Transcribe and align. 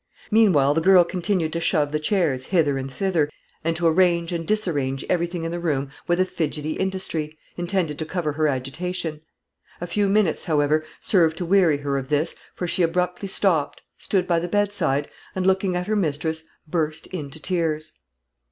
Meantime 0.31 0.73
the 0.73 0.81
girl 0.81 1.03
continued 1.03 1.53
to 1.53 1.59
shove 1.59 1.91
the 1.91 1.99
chairs 1.99 2.45
hither 2.45 2.75
and 2.79 2.89
thither, 2.91 3.29
and 3.63 3.75
to 3.75 3.85
arrange 3.85 4.31
and 4.33 4.47
disarrange 4.47 5.05
everything 5.07 5.43
in 5.43 5.51
the 5.51 5.59
room 5.59 5.91
with 6.07 6.19
a 6.19 6.25
fidgety 6.25 6.71
industry, 6.73 7.37
intended 7.55 7.99
to 7.99 8.03
cover 8.05 8.31
her 8.31 8.47
agitation. 8.47 9.21
A 9.79 9.85
few 9.85 10.09
minutes, 10.09 10.45
however, 10.45 10.83
served 10.99 11.37
to 11.37 11.45
weary 11.45 11.77
her 11.77 11.99
of 11.99 12.09
this, 12.09 12.33
for 12.55 12.65
she 12.67 12.81
abruptly 12.81 13.27
stopped, 13.27 13.81
stood 13.95 14.25
by 14.25 14.39
the 14.39 14.47
bedside, 14.47 15.07
and, 15.35 15.45
looking 15.45 15.75
at 15.75 15.85
her 15.85 15.95
mistress, 15.95 16.45
burst 16.67 17.05
into 17.05 17.39
tears. 17.39 17.93